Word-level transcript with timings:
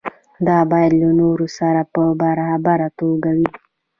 دا 0.47 0.57
باید 0.71 0.91
له 1.01 1.09
نورو 1.19 1.47
سره 1.57 1.81
په 1.93 2.01
برابره 2.21 2.87
توګه 2.99 3.29
وي. 3.37 3.49